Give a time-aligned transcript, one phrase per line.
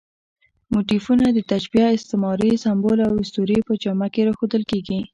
[0.71, 4.99] موتیفونه د تشبیه، استعارې، سمبول او اسطورې په جامه کې راښودل کېږي.